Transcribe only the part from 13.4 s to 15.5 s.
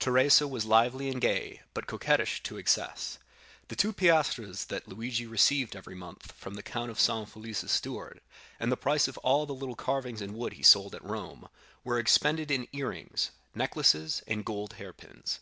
necklaces, and gold hairpins.